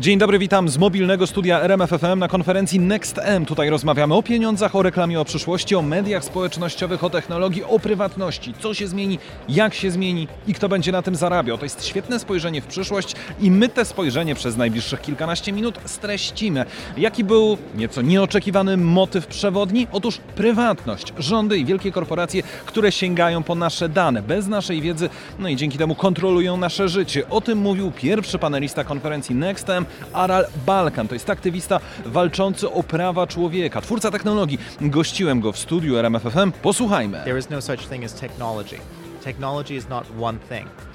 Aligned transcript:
Dzień 0.00 0.18
dobry, 0.18 0.38
witam 0.38 0.68
z 0.68 0.78
mobilnego 0.78 1.26
studia 1.26 1.60
RMFFM 1.60 2.18
na 2.18 2.28
konferencji 2.28 2.80
NextM. 2.80 3.44
Tutaj 3.46 3.70
rozmawiamy 3.70 4.14
o 4.14 4.22
pieniądzach, 4.22 4.76
o 4.76 4.82
reklamie, 4.82 5.20
o 5.20 5.24
przyszłości, 5.24 5.74
o 5.74 5.82
mediach 5.82 6.24
społecznościowych, 6.24 7.04
o 7.04 7.10
technologii, 7.10 7.64
o 7.64 7.78
prywatności. 7.78 8.54
Co 8.60 8.74
się 8.74 8.88
zmieni, 8.88 9.18
jak 9.48 9.74
się 9.74 9.90
zmieni 9.90 10.28
i 10.46 10.54
kto 10.54 10.68
będzie 10.68 10.92
na 10.92 11.02
tym 11.02 11.14
zarabiał. 11.14 11.58
To 11.58 11.64
jest 11.64 11.86
świetne 11.86 12.18
spojrzenie 12.18 12.62
w 12.62 12.66
przyszłość 12.66 13.14
i 13.40 13.50
my 13.50 13.68
te 13.68 13.84
spojrzenie 13.84 14.34
przez 14.34 14.56
najbliższych 14.56 15.00
kilkanaście 15.00 15.52
minut 15.52 15.78
streścimy. 15.84 16.64
Jaki 16.96 17.24
był 17.24 17.58
nieco 17.74 18.02
nieoczekiwany 18.02 18.76
motyw 18.76 19.26
przewodni? 19.26 19.86
Otóż 19.92 20.18
prywatność. 20.34 21.12
Rządy 21.18 21.58
i 21.58 21.64
wielkie 21.64 21.92
korporacje, 21.92 22.42
które 22.66 22.92
sięgają 22.92 23.42
po 23.42 23.54
nasze 23.54 23.88
dane 23.88 24.22
bez 24.22 24.46
naszej 24.46 24.80
wiedzy, 24.80 25.08
no 25.38 25.48
i 25.48 25.56
dzięki 25.56 25.78
temu 25.78 25.94
kontrolują 25.94 26.56
nasze 26.56 26.88
życie. 26.88 27.28
O 27.28 27.40
tym 27.40 27.58
mówił 27.58 27.90
pierwszy 27.90 28.38
panelista 28.38 28.84
konferencji 28.84 29.34
NextM, 29.34 29.84
Aral 30.12 30.46
Balkan. 30.66 31.08
To 31.08 31.14
jest 31.14 31.30
aktywista 31.30 31.80
walczący 32.06 32.70
o 32.70 32.82
prawa 32.82 33.26
człowieka, 33.26 33.80
twórca 33.80 34.10
technologii. 34.10 34.58
Gościłem 34.80 35.40
go 35.40 35.52
w 35.52 35.58
studiu 35.58 35.96
RMFFM. 35.96 36.52
Posłuchajmy. 36.52 37.20
There 37.24 37.38
is 37.38 37.50
no 37.50 37.62
such 37.62 37.86
thing 37.88 38.04
as 38.04 38.14
technology. 38.14 38.76
Technology 39.24 39.74
is 39.74 39.88
not 39.88 40.04
one 40.20 40.38
thing. 40.38 40.89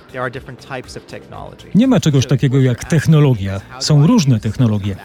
Nie 1.76 1.88
ma 1.88 2.00
czegoś 2.00 2.26
takiego 2.26 2.60
jak 2.60 2.86
technologia. 2.86 3.62
Są 3.80 4.08
różne 4.08 4.40
technologie. 4.40 4.96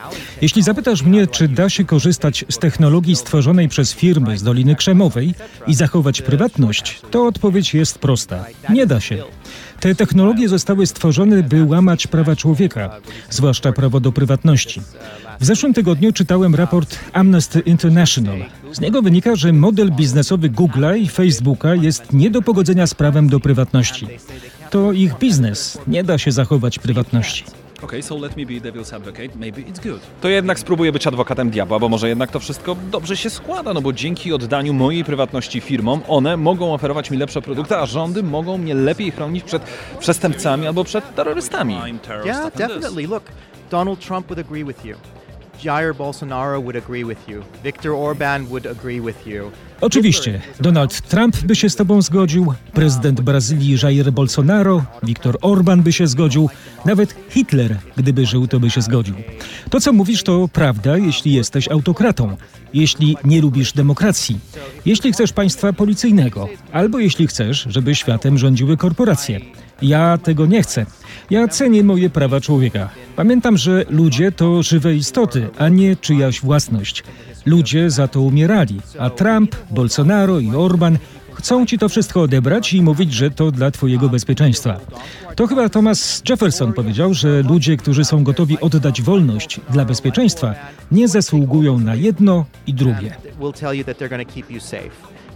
Jeśli 0.43 0.63
zapytasz 0.63 1.03
mnie, 1.03 1.27
czy 1.27 1.49
da 1.49 1.69
się 1.69 1.85
korzystać 1.85 2.45
z 2.49 2.59
technologii 2.59 3.17
stworzonej 3.17 3.69
przez 3.69 3.95
firmy 3.95 4.39
z 4.39 4.43
Doliny 4.43 4.77
Krzemowej 4.77 5.35
i 5.67 5.75
zachować 5.75 6.23
prywatność, 6.23 7.01
to 7.11 7.27
odpowiedź 7.27 7.75
jest 7.75 7.99
prosta. 7.99 8.45
Nie 8.69 8.87
da 8.87 9.01
się. 9.01 9.25
Te 9.81 9.95
technologie 9.95 10.49
zostały 10.49 10.87
stworzone, 10.87 11.43
by 11.43 11.65
łamać 11.65 12.07
prawa 12.07 12.37
człowieka, 12.37 12.91
zwłaszcza 13.31 13.73
prawo 13.73 14.01
do 14.01 14.13
prywatności. 14.13 14.81
W 15.41 15.45
zeszłym 15.45 15.75
tygodniu 15.75 16.13
czytałem 16.13 16.55
raport 16.55 16.99
Amnesty 17.13 17.61
International. 17.61 18.39
Z 18.73 18.81
niego 18.81 19.03
wynika, 19.03 19.37
że 19.37 19.53
model 19.53 19.93
biznesowy 19.93 20.51
Google'a 20.51 20.99
i 20.99 21.09
Facebooka 21.09 21.75
jest 21.75 22.13
nie 22.13 22.31
do 22.31 22.43
pogodzenia 22.43 22.87
z 22.87 22.95
prawem 22.95 23.29
do 23.29 23.41
prywatności. 23.41 24.07
To 24.71 24.93
ich 24.93 25.19
biznes. 25.19 25.79
Nie 25.87 26.05
da 26.05 26.19
się 26.19 26.33
zachować 26.33 26.79
prywatności. 26.79 27.45
Okay, 27.83 28.03
so 28.03 28.17
let 28.19 28.37
me 28.37 28.47
be 28.47 28.53
devil's 28.53 28.97
advocate. 28.97 29.29
Maybe 29.37 29.63
it's 29.63 29.83
good. 29.83 30.01
To 30.21 30.29
jednak 30.29 30.59
spróbuję 30.59 30.93
być 30.93 31.07
adwokatem 31.07 31.51
diabła, 31.51 31.79
bo 31.79 31.89
może 31.89 32.09
jednak 32.09 32.31
to 32.31 32.41
wszystko 32.41 32.77
dobrze 32.91 33.17
się 33.17 33.31
składa, 33.31 33.75
no 33.75 33.81
bo 33.83 33.93
dzięki 33.93 34.33
oddaniu 34.33 34.73
mojej 34.73 35.05
prywatności 35.05 35.61
firmom, 35.61 36.01
one 36.09 36.37
mogą 36.37 36.75
oferować 36.75 37.11
mi 37.11 37.19
lepsze 37.19 37.43
produkty, 37.43 37.77
a 37.77 37.87
rządy 37.87 38.23
mogą 38.23 38.59
mnie 38.59 38.75
lepiej 38.75 39.11
chronić 39.11 39.45
przed 39.45 39.63
przestępcami 39.99 40.67
albo 40.67 40.85
przed 40.85 41.15
terrorystami. 41.15 41.79
Yeah, 42.25 42.53
definitely. 42.57 43.07
Look, 43.07 43.25
Donald 43.71 44.01
Trump 44.01 44.27
would 44.27 44.47
agree 44.47 44.65
with 44.65 44.85
you. 44.85 44.97
Jair 45.65 45.95
Bolsonaro 45.95 46.63
would 46.63 46.77
agree 46.77 47.05
with 47.05 47.29
you. 47.29 47.43
Viktor 47.65 47.93
Orban 47.93 48.47
would 48.47 48.67
agree 48.67 49.01
with 49.01 49.27
you. 49.27 49.51
Oczywiście, 49.81 50.41
Donald 50.61 51.01
Trump 51.01 51.43
by 51.43 51.57
się 51.57 51.71
z 51.71 51.77
tobą 51.77 52.03
zgodził, 52.03 52.55
prezydent 52.73 53.21
Brazylii 53.21 53.79
Jair 53.83 54.13
Bolsonaro, 54.13 54.85
Viktor 55.03 55.39
Orban 55.41 55.83
by 55.83 55.93
się 55.93 56.07
zgodził, 56.07 56.51
nawet 56.85 57.15
Hitler, 57.29 57.77
gdyby 57.97 58.27
żył, 58.27 58.47
to 58.47 58.61
by 58.61 58.71
się 58.71 58.83
zgodził. 58.83 59.15
To, 59.71 59.81
co 59.81 59.93
mówisz, 59.93 60.23
to 60.23 60.49
prawda, 60.53 60.97
jeśli 60.97 61.33
jesteś 61.33 61.69
autokratą, 61.69 62.37
jeśli 62.75 63.17
nie 63.25 63.41
lubisz 63.41 63.73
demokracji, 63.73 64.39
jeśli 64.87 65.13
chcesz 65.13 65.33
państwa 65.33 65.73
policyjnego, 65.73 66.49
albo 66.73 66.99
jeśli 66.99 67.27
chcesz, 67.27 67.67
żeby 67.71 67.95
światem 67.95 68.39
rządziły 68.39 68.77
korporacje. 68.77 69.41
Ja 69.83 70.19
tego 70.19 70.47
nie 70.47 70.63
chcę. 70.63 70.87
Ja 71.31 71.49
cenię 71.49 71.85
moje 71.85 72.11
prawa 72.11 72.41
człowieka. 72.41 72.89
Pamiętam, 73.17 73.57
że 73.57 73.85
ludzie 73.91 74.33
to 74.33 74.63
żywe 74.63 74.95
istoty, 74.95 75.49
a 75.59 75.69
nie 75.69 75.97
czyjaś 75.97 76.41
własność. 76.41 77.05
Ludzie 77.47 77.91
za 77.91 78.09
to 78.09 78.21
umierali, 78.21 78.81
a 78.99 79.11
Trump, 79.11 79.57
Bolsonaro 79.71 80.41
i 80.41 80.57
Orban 80.57 80.99
chcą 81.35 81.67
ci 81.67 81.79
to 81.79 81.89
wszystko 81.89 82.23
odebrać 82.23 82.73
i 82.73 82.83
mówić, 82.83 83.13
że 83.13 83.31
to 83.31 83.51
dla 83.51 83.71
twojego 83.71 84.09
bezpieczeństwa. 84.09 84.81
To 85.37 85.47
chyba 85.47 85.69
Thomas 85.69 86.23
Jefferson 86.29 86.73
powiedział, 86.73 87.15
że 87.15 87.43
ludzie, 87.43 87.77
którzy 87.77 88.05
są 88.05 88.25
gotowi 88.25 88.61
oddać 88.61 89.03
wolność 89.03 89.61
dla 89.71 89.85
bezpieczeństwa, 89.85 90.55
nie 90.93 91.09
zasługują 91.09 91.79
na 91.79 91.95
jedno 91.95 92.45
i 92.67 92.75
drugie. 92.75 93.17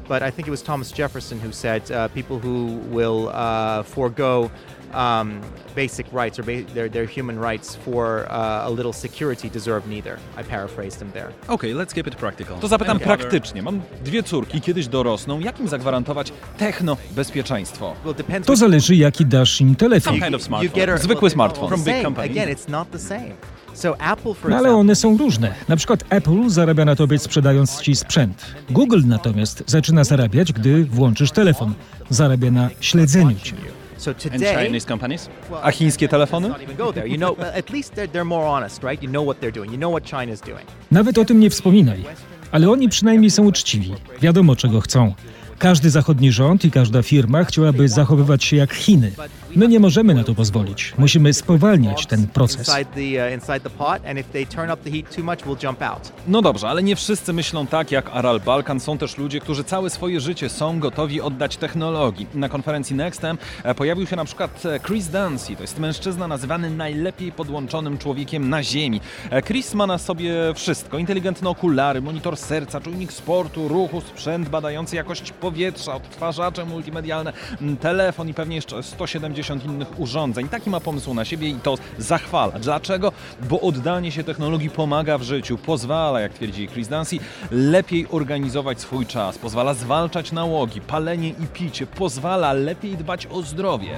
But 0.09 0.23
I 0.23 0.31
think 0.33 0.49
it 0.49 0.51
was 0.51 0.63
Thomas 0.63 0.93
Jefferson 0.99 1.39
who 1.39 1.53
said 1.53 1.91
uh, 1.91 2.09
people 2.09 2.37
who 2.37 2.79
will 2.91 3.29
uh, 3.29 3.83
forego 3.87 4.51
um, 4.97 5.41
basic 5.77 6.07
rights 6.13 6.39
or 6.39 6.45
ba- 6.45 6.73
their, 6.75 6.91
their 6.91 7.09
human 7.17 7.39
rights 7.39 7.77
for 7.77 8.27
uh, 8.31 8.67
a 8.67 8.71
little 8.71 8.93
security 8.93 9.51
deserve 9.51 9.89
neither. 9.89 10.17
I 10.41 10.45
paraphrased 10.45 11.03
him 11.03 11.11
there. 11.13 11.29
Okay, 11.49 11.75
let's 11.75 11.95
keep 11.95 12.07
it 12.07 12.15
practical. 12.17 12.57
To 12.59 12.69
zapytam 12.69 12.99
praktycznie. 12.99 13.63
Mam 13.63 13.81
dwie 14.05 14.23
córki, 14.23 14.61
kiedyś 14.61 14.89
dorosną. 14.89 15.41
Jak 15.41 15.61
im 15.61 15.69
zagwarantować 15.69 16.33
techno 16.59 16.97
bezpieczeństwo? 17.17 17.95
Well, 18.05 18.13
it 18.13 18.19
depends 18.19 18.47
To 18.49 18.57
zależy, 18.57 18.95
jaki 18.97 19.27
dasz 19.27 19.61
im 19.61 19.77
telefon. 19.77 20.15
kind 20.15 20.25
of 20.27 20.33
you 20.33 20.47
smartphone. 20.47 20.75
get 20.81 20.89
her- 20.91 20.99
Zwykły 20.99 21.21
well, 21.21 21.31
smartfon. 21.31 21.69
from 21.69 21.83
big 21.85 22.03
company. 22.03 22.31
Again, 22.31 22.49
it's 22.49 22.71
not 22.71 22.91
the 22.91 22.99
same. 22.99 23.31
So 23.75 24.01
Apple, 24.01 24.35
for 24.35 24.51
No 24.51 24.57
ale 24.57 24.75
one 24.77 24.95
są 24.95 25.17
różne. 25.19 25.55
Na 25.69 25.77
przykład 25.77 26.05
Apple 26.09 26.49
zarabia 26.51 26.85
na 26.85 26.97
tobie 26.97 27.19
sprzedając 27.19 27.81
ci 27.81 27.97
sprzęt. 27.97 28.45
Google 28.71 29.01
natomiast 29.07 29.63
zaczyna 29.67 30.05
zarabiać, 30.05 30.53
gdy 30.53 30.85
włączysz 30.85 31.31
telefon. 31.31 31.75
Zarabia 32.11 32.51
na 32.51 32.71
śledzeniu 32.81 33.37
cię. 33.43 33.55
So 34.05 34.11
And 34.11 34.21
today, 34.21 34.55
Chinese 34.55 34.87
companies? 34.87 35.29
A 35.63 35.71
chińskie 35.71 36.09
telefony? 36.09 36.49
not 36.49 36.63
even 36.63 36.77
go 36.77 36.93
there. 36.93 37.09
You 37.09 37.19
know, 37.19 37.37
at 37.39 37.71
least 37.71 37.95
they're, 37.95 38.09
they're 38.13 38.25
more 38.25 38.47
honest, 38.47 38.83
right? 38.83 39.03
You 39.03 39.09
know 39.11 39.27
what 39.27 39.41
they're 39.41 39.55
doing. 39.55 39.71
You 39.73 39.79
know 39.79 39.91
what 39.91 40.05
China's 40.05 40.41
doing. 40.47 40.67
Nawet 40.93 41.19
o 41.19 41.25
tym 41.25 41.41
nie 41.41 41.51
wspominaj. 41.51 42.05
Ale 42.53 42.71
oni 42.71 42.89
przynajmniej 42.89 43.31
są 43.31 43.45
uczciwi. 43.45 43.95
Wiadomo, 44.21 44.57
czego 44.57 44.81
chcą. 44.81 45.15
Każdy 45.59 45.91
zachodni 45.91 46.33
rząd 46.33 46.65
i 46.65 46.71
każda 46.71 47.03
firma 47.03 47.45
chciałaby 47.45 47.89
zachowywać 47.89 48.45
się 48.45 48.57
jak 48.57 48.75
Chiny. 48.75 49.13
My 49.57 49.69
nie 49.69 49.81
możemy 49.81 50.15
na 50.15 50.25
to 50.25 50.35
pozwolić. 50.35 50.95
Musimy 50.99 51.33
spowalniać 51.33 52.07
ten 52.07 52.27
proces. 52.27 52.69
Uh. 52.69 52.75
No 56.29 56.43
dobrze, 56.43 56.69
ale 56.69 56.83
nie 56.83 56.97
wszyscy 56.97 57.33
myślą 57.33 57.67
tak 57.67 57.91
jak 57.93 58.11
Aral 58.13 58.41
Balkan. 58.41 58.81
Są 58.81 58.99
też 58.99 59.19
ludzie, 59.19 59.41
którzy 59.41 59.65
całe 59.65 59.91
swoje 59.91 60.21
życie 60.21 60.49
są 60.49 60.81
gotowi 60.81 61.21
oddać 61.21 61.57
technologii. 61.57 62.27
Na 62.35 62.49
konferencji 62.49 62.97
Nextem 62.97 63.39
e, 63.63 63.75
pojawił 63.75 64.07
się 64.07 64.17
na 64.17 64.25
przykład 64.25 64.67
e, 64.67 64.81
Chris 64.81 65.09
Dancy. 65.09 65.57
To 65.57 65.63
jest 65.63 65.79
mężczyzna 65.79 66.29
nazywany 66.29 66.71
najlepiej 66.71 67.33
podłączonym 67.33 67.99
człowiekiem 67.99 68.49
na 68.49 68.63
Ziemi. 68.63 69.01
E, 69.31 69.43
Chris 69.43 69.75
ma 69.75 69.87
na 69.87 69.99
sobie 69.99 70.35
wszystko. 70.55 70.99
Inteligentne 70.99 71.51
okulary, 71.51 72.03
monitor 72.03 72.37
serca, 72.37 72.81
czujnik 72.81 73.13
sportu, 73.13 73.69
ruchu, 73.69 74.01
sprzęt 74.01 74.49
badający 74.49 74.97
jakość 74.97 75.33
powietrza, 75.33 75.95
odtwarzacze 75.95 76.65
multimedialne, 76.65 77.33
telefon 77.81 78.29
i 78.29 78.35
pewnie 78.35 78.57
jeszcze 78.57 78.83
170 78.83 79.35
innych 79.65 80.01
urządzeń. 80.01 80.49
Taki 80.49 80.71
ma 80.71 80.81
pomysł 80.81 81.15
na 81.15 81.25
siebie 81.25 81.49
i 81.49 81.55
to 81.55 81.75
zachwala. 81.99 82.59
Dlaczego? 82.59 83.13
Bo 83.49 83.61
oddanie 83.61 84.13
się 84.13 84.25
technologii 84.25 84.71
pomaga 84.71 85.19
w 85.19 85.23
życiu, 85.23 85.59
pozwala, 85.59 86.21
jak 86.21 86.33
twierdzi 86.33 86.69
Chris 86.69 86.89
Dancy, 86.89 87.17
lepiej 87.51 88.07
organizować 88.11 88.81
swój 88.81 89.07
czas, 89.07 89.39
pozwala 89.39 89.75
zwalczać 89.75 90.33
nałogi, 90.33 90.81
palenie 90.81 91.29
i 91.29 91.47
picie, 91.53 91.87
pozwala 91.87 92.53
lepiej 92.53 92.97
dbać 92.97 93.27
o 93.27 93.43
zdrowie. 93.43 93.91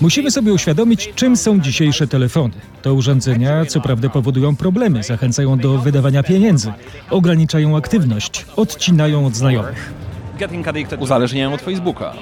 Musimy 0.00 0.30
sobie 0.30 0.52
uświadomić, 0.52 1.12
czym 1.14 1.36
są 1.36 1.60
dzisiejsze 1.60 2.06
telefony. 2.06 2.54
To 2.82 2.94
urządzenia, 2.94 3.66
co 3.66 3.80
prawda, 3.80 4.08
powodują 4.08 4.56
problemy, 4.56 5.02
zachęcają 5.02 5.58
do 5.58 5.78
wydawania 5.78 6.22
pieniędzy, 6.22 6.72
ograniczają 7.10 7.76
aktywność, 7.76 8.46
odcinają 8.56 9.26
od 9.26 9.34
znajomych. 9.34 10.07
Getting 10.38 10.68
addicted 10.68 11.00
uzależniają 11.02 11.52
od 11.54 11.60
Facebooka. 11.62 12.12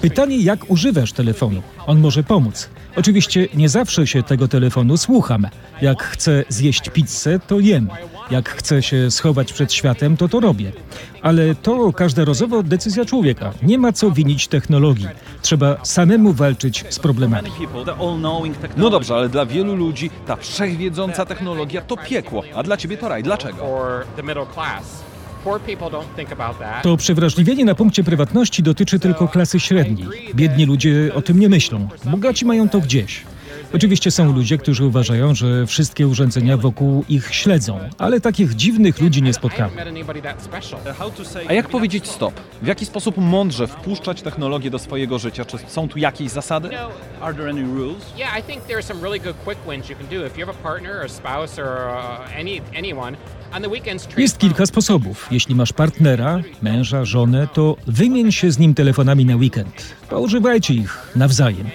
Pytanie, 0.00 0.38
jak 0.38 0.70
używasz 0.70 1.12
telefonu? 1.12 1.62
On 1.86 2.00
może 2.00 2.22
pomóc. 2.22 2.70
Oczywiście 2.96 3.48
nie 3.54 3.68
zawsze 3.68 4.06
się 4.06 4.22
tego 4.22 4.48
telefonu 4.48 4.96
słucham. 4.96 5.46
Jak 5.82 6.02
chcę 6.02 6.44
zjeść 6.48 6.90
pizzę, 6.90 7.40
to 7.46 7.60
jem. 7.60 7.88
Jak 8.30 8.48
chcę 8.48 8.82
się 8.82 9.10
schować 9.10 9.52
przed 9.52 9.72
światem, 9.72 10.16
to 10.16 10.28
to 10.28 10.40
robię. 10.40 10.72
Ale 11.22 11.54
to 11.54 11.92
każdorazowo 11.92 12.62
decyzja 12.62 13.04
człowieka. 13.04 13.52
Nie 13.62 13.78
ma 13.78 13.92
co 13.92 14.10
winić 14.10 14.48
technologii. 14.48 15.08
Trzeba 15.42 15.76
samemu 15.84 16.32
walczyć 16.32 16.84
z 16.90 16.98
problemami. 16.98 17.50
No 18.76 18.90
dobrze, 18.90 19.14
ale 19.14 19.28
dla 19.28 19.46
wielu 19.46 19.76
ludzi 19.76 20.10
ta 20.26 20.36
wszechwiedząca 20.36 21.26
technologia 21.26 21.80
to 21.80 21.96
piekło, 21.96 22.42
a 22.54 22.62
dla 22.62 22.76
ciebie 22.76 22.96
to 22.96 23.08
raj. 23.08 23.22
Dlaczego? 23.22 23.66
To 26.82 26.96
przewrażliwienie 26.96 27.64
na 27.64 27.74
punkcie 27.74 28.04
prywatności 28.04 28.62
dotyczy 28.62 28.98
tylko 28.98 29.28
klasy 29.28 29.60
średniej. 29.60 30.08
Biedni 30.34 30.66
ludzie 30.66 31.10
o 31.14 31.22
tym 31.22 31.40
nie 31.40 31.48
myślą. 31.48 31.88
Bogaci 32.04 32.44
mają 32.46 32.68
to 32.68 32.80
gdzieś. 32.80 33.22
Oczywiście 33.74 34.10
są 34.10 34.32
ludzie, 34.32 34.58
którzy 34.58 34.84
uważają, 34.84 35.34
że 35.34 35.66
wszystkie 35.66 36.08
urządzenia 36.08 36.56
wokół 36.56 37.04
ich 37.08 37.34
śledzą, 37.34 37.78
ale 37.98 38.20
takich 38.20 38.54
dziwnych 38.54 39.00
ludzi 39.00 39.22
nie 39.22 39.34
spotkałem. 39.34 39.70
A 41.48 41.52
jak 41.52 41.68
powiedzieć 41.68 42.06
stop? 42.06 42.40
W 42.62 42.66
jaki 42.66 42.86
sposób 42.86 43.16
mądrze 43.16 43.66
wpuszczać 43.66 44.22
technologię 44.22 44.70
do 44.70 44.78
swojego 44.78 45.18
życia? 45.18 45.44
Czy 45.44 45.58
są 45.68 45.88
tu 45.88 45.98
jakieś 45.98 46.30
zasady? 46.30 46.68
Are 47.20 47.34
there 47.34 47.50
any 47.50 47.62
rules? 47.62 48.18
yeah, 48.18 48.38
I 48.38 48.42
think 48.42 48.62
there 48.62 48.76
are 48.76 48.82
some 48.82 49.00
really 49.00 49.20
good 49.20 49.36
quick 49.44 49.60
wins 49.70 49.88
you 49.88 49.96
can 49.96 50.06
do 50.06 50.26
if 50.26 50.40
you 50.40 50.46
have 50.46 50.58
a 50.60 50.62
partner 50.62 50.96
or 50.96 51.04
a 51.04 51.08
spouse 51.08 51.58
or 51.58 51.66
uh, 51.66 52.40
any 52.40 52.60
anyone. 52.78 53.16
Jest 54.16 54.38
kilka 54.38 54.66
sposobów. 54.66 55.26
Jeśli 55.30 55.54
masz 55.54 55.72
partnera, 55.72 56.40
męża, 56.62 57.04
żonę, 57.04 57.48
to 57.52 57.76
wymień 57.86 58.32
się 58.32 58.50
z 58.50 58.58
nim 58.58 58.74
telefonami 58.74 59.24
na 59.24 59.36
weekend. 59.36 59.94
Poużywajcie 60.10 60.74
ich 60.74 61.12
nawzajem. 61.16 61.66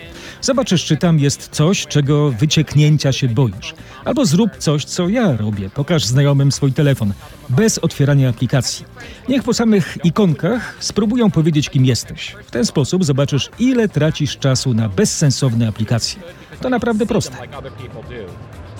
Zobaczysz, 0.43 0.85
czy 0.85 0.97
tam 0.97 1.19
jest 1.19 1.49
coś, 1.51 1.87
czego 1.87 2.31
wycieknięcia 2.31 3.11
się 3.11 3.27
boisz. 3.27 3.73
Albo 4.05 4.25
zrób 4.25 4.57
coś, 4.57 4.85
co 4.85 5.09
ja 5.09 5.37
robię. 5.37 5.69
Pokaż 5.69 6.05
znajomym 6.05 6.51
swój 6.51 6.73
telefon, 6.73 7.13
bez 7.49 7.77
otwierania 7.77 8.29
aplikacji. 8.29 8.85
Niech 9.29 9.43
po 9.43 9.53
samych 9.53 9.97
ikonkach 10.03 10.75
spróbują 10.79 11.31
powiedzieć, 11.31 11.69
kim 11.69 11.85
jesteś. 11.85 12.35
W 12.45 12.51
ten 12.51 12.65
sposób 12.65 13.05
zobaczysz, 13.05 13.49
ile 13.59 13.89
tracisz 13.89 14.37
czasu 14.37 14.73
na 14.73 14.89
bezsensowne 14.89 15.67
aplikacje. 15.67 16.21
To 16.61 16.69
naprawdę 16.69 17.05
proste. 17.05 17.37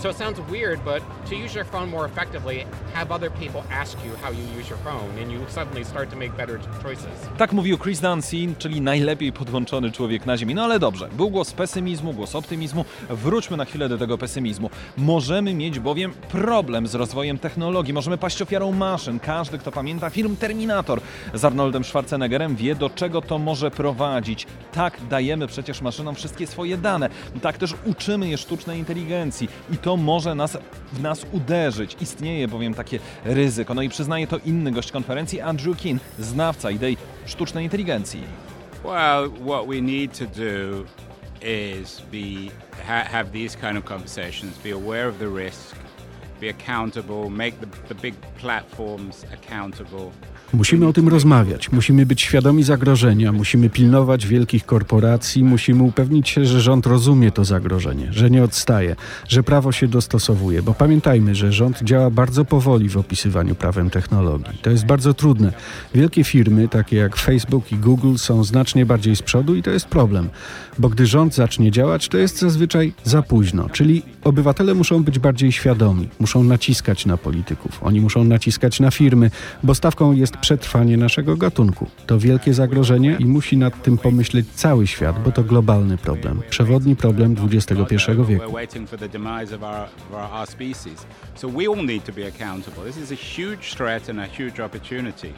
So 0.04 0.10
it 0.10 0.18
sounds 0.18 0.40
weird, 0.52 0.80
but 0.84 1.02
to 1.30 1.36
use 1.36 1.56
your 1.56 1.66
phone 1.66 1.90
more 1.90 2.06
effectively, 2.06 2.66
have 2.94 3.16
other 3.16 3.32
people 3.32 3.64
ask 3.72 3.98
you 4.06 4.12
how 4.22 4.32
you 4.32 4.60
use 4.60 4.70
your 4.70 4.80
phone, 4.80 5.24
and 5.24 5.32
you 5.32 5.40
suddenly 5.48 5.86
start 5.86 6.10
to 6.10 6.16
make 6.16 6.32
better 6.38 6.60
choices. 6.84 7.08
Tak 7.38 7.54
mówił 7.54 7.78
Chris 7.78 8.00
Dancy, 8.00 8.38
czyli 8.58 8.82
najlepiej 8.82 9.34
podłączony 9.34 9.92
człowiek 9.92 10.26
na 10.26 10.38
Ziemi. 10.38 10.56
No 10.56 10.64
ale 10.64 10.80
dobrze, 10.80 11.10
był 11.14 11.30
głos 11.30 11.52
pesymizmu, 11.52 12.14
głos 12.14 12.36
optymizmu. 12.36 12.86
Wróćmy 13.10 13.58
na 13.58 13.66
chwilę 13.66 13.90
do 13.90 13.98
tego 13.98 14.18
pesymizmu. 14.18 14.70
Możemy 14.98 15.54
mieć 15.54 15.80
bowiem 15.80 16.14
problem 16.14 16.88
z 16.88 16.96
rozwojem 16.96 17.40
technologii, 17.40 17.94
możemy 17.94 18.18
paść 18.18 18.42
ofiarą 18.42 18.72
maszyn. 18.72 19.20
Każdy, 19.20 19.58
kto 19.58 19.72
pamięta 19.72 20.10
film 20.10 20.38
Terminator 20.38 21.02
z 21.34 21.46
Arnoldem 21.46 21.84
Schwarzeneggerem, 21.84 22.56
wie, 22.56 22.76
do 22.76 22.90
czego 22.90 23.22
to 23.22 23.40
może 23.40 23.72
prowadzić. 23.72 24.48
Tak 24.74 24.98
dajemy 25.10 25.48
przecież 25.48 25.82
maszynom 25.82 26.16
wszystkie 26.16 26.48
swoje 26.48 26.78
dane. 26.78 27.10
Tak 27.42 27.58
też 27.58 27.74
uczymy 27.86 28.30
je 28.30 28.38
sztucznej 28.38 28.80
inteligencji 28.80 29.50
i 29.72 29.78
to 29.78 29.93
może 29.98 30.36
nas, 30.36 30.58
w 30.94 31.02
nas 31.02 31.26
uderzyć. 31.32 31.98
Istnieje 32.02 32.48
bowiem 32.48 32.74
takie 32.74 33.00
ryzyko. 33.26 33.74
No 33.74 33.82
i 33.82 33.90
przyznaje 33.90 34.28
to 34.28 34.38
inny 34.38 34.72
gość 34.72 34.92
konferencji, 34.92 35.42
Andrew 35.42 35.82
Keen, 35.82 36.00
znawca 36.20 36.72
idei 36.72 36.98
sztucznej 37.26 37.64
inteligencji. 37.64 38.24
Well, 38.84 39.30
what 39.46 39.68
we 39.68 39.82
need 39.82 40.18
to 40.20 40.26
do 40.26 40.84
is 41.42 42.02
be 42.12 42.52
ha- 42.88 43.04
have 43.10 43.32
these 43.32 43.58
kind 43.58 43.78
of 43.78 43.86
conversations, 43.86 44.58
be 44.64 44.72
aware 44.74 45.10
of 45.10 45.18
the 45.18 45.28
risk, 45.44 45.76
Musimy 50.54 50.88
o 50.88 50.94
tym 50.94 51.08
rozmawiać, 51.08 51.72
musimy 51.72 52.06
być 52.06 52.22
świadomi 52.22 52.64
zagrożenia, 52.64 53.32
musimy 53.32 53.70
pilnować 53.70 54.28
wielkich 54.28 54.66
korporacji, 54.66 55.44
musimy 55.44 55.84
upewnić 55.84 56.30
się, 56.30 56.46
że 56.46 56.62
rząd 56.62 56.86
rozumie 56.86 57.32
to 57.32 57.46
zagrożenie, 57.46 58.08
że 58.12 58.30
nie 58.30 58.44
odstaje, 58.44 58.96
że 59.28 59.44
prawo 59.44 59.72
się 59.72 59.88
dostosowuje, 59.88 60.64
bo 60.64 60.74
pamiętajmy, 60.74 61.36
że 61.36 61.52
rząd 61.52 61.84
działa 61.84 62.10
bardzo 62.10 62.46
powoli 62.46 62.90
w 62.90 62.98
opisywaniu 62.98 63.56
prawem 63.56 63.90
technologii. 63.90 64.58
To 64.62 64.70
jest 64.70 64.86
bardzo 64.86 65.14
trudne. 65.14 65.54
Wielkie 65.96 66.24
firmy, 66.24 66.68
takie 66.68 66.96
jak 66.98 67.16
Facebook 67.16 67.72
i 67.72 67.76
Google, 67.76 68.16
są 68.16 68.44
znacznie 68.44 68.86
bardziej 68.86 69.16
z 69.16 69.22
przodu 69.22 69.56
i 69.56 69.64
to 69.64 69.72
jest 69.72 69.86
problem, 69.86 70.30
bo 70.80 70.90
gdy 70.90 71.06
rząd 71.06 71.36
zacznie 71.36 71.72
działać, 71.72 72.08
to 72.08 72.18
jest 72.18 72.40
zazwyczaj 72.40 72.94
za 73.04 73.22
późno, 73.22 73.70
czyli 73.70 74.02
obywatele 74.24 74.74
muszą 74.74 75.04
być 75.04 75.20
bardziej 75.20 75.52
świadomi, 75.52 76.10
muszą 76.20 76.44
naciskać 76.44 77.06
na 77.06 77.18
polityków, 77.18 77.84
oni 77.84 78.02
muszą 78.02 78.24
naciskać 78.24 78.80
na 78.80 78.92
firmy, 78.92 79.32
bo 79.64 79.76
stawką 79.76 80.14
jest 80.14 80.38
przetrwanie 80.38 80.98
naszego 80.98 81.38
gatunku. 81.38 81.88
To 82.08 82.20
wielkie 82.20 82.54
zagrożenie 82.54 83.18
i 83.20 83.26
musi 83.26 83.58
nad 83.58 83.84
tym 83.84 83.98
pomyśleć 83.98 84.46
cały 84.56 84.88
świat, 84.88 85.24
bo 85.24 85.32
to 85.32 85.44
globalny 85.44 85.98
problem, 85.98 86.42
przewodni 86.50 86.96
problem 86.96 87.36
XXI 87.52 87.96
wieku. 88.28 88.54
So 91.36 91.50
we 91.50 91.68
all 91.68 91.86
need 91.86 92.06
to 92.06 92.14
be 92.14 92.28
accountable. 92.28 92.84
This 92.92 92.98
is 92.98 93.12
a 93.12 93.16
huge 93.16 93.76
threat 93.76 94.10
and 94.10 94.20
a 94.20 94.28
huge 94.28 94.66
opportunity. 94.66 95.34